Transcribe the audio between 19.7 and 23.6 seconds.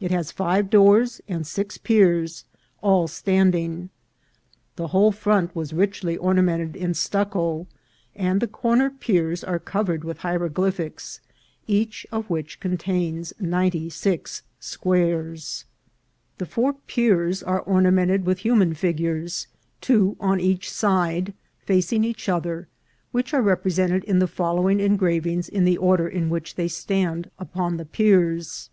two on each side, facing each other, which are